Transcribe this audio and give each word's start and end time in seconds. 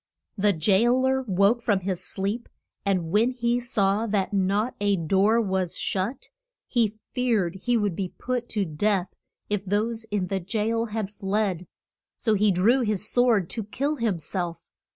The 0.35 0.51
jail 0.51 1.05
er 1.05 1.21
woke 1.27 1.61
from 1.61 1.81
his 1.81 2.03
sleep, 2.03 2.49
and 2.83 3.11
when 3.11 3.29
he 3.29 3.59
saw 3.59 4.07
that 4.07 4.33
not 4.33 4.73
a 4.81 4.95
door 4.95 5.39
was 5.39 5.77
shut, 5.77 6.29
he 6.65 6.95
feared 7.13 7.53
he 7.53 7.77
would 7.77 7.95
be 7.95 8.09
put 8.17 8.49
to 8.49 8.65
death 8.65 9.13
if 9.47 9.63
those 9.63 10.05
in 10.05 10.25
the 10.25 10.39
jail 10.39 10.85
had 10.85 11.11
fled. 11.11 11.67
So 12.17 12.33
he 12.33 12.49
drew 12.49 12.79
his 12.81 13.07
sword 13.07 13.47
to 13.51 13.63
kill 13.63 13.97
him 13.97 14.17
self. 14.17 14.65